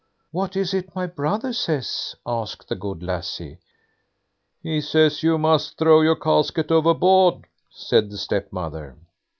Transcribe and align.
"What 0.31 0.55
is 0.55 0.73
it 0.73 0.95
my 0.95 1.05
brother 1.05 1.53
says?" 1.53 2.15
asked 2.25 2.67
the 2.69 2.75
good 2.75 3.03
lassie. 3.03 3.59
"He 4.63 4.81
says 4.81 5.21
you 5.21 5.37
must 5.37 5.77
throw 5.77 6.01
your 6.01 6.15
casket 6.15 6.71
overboard", 6.71 7.45
said 7.69 8.09
the 8.09 8.17
stepmother. 8.17 8.97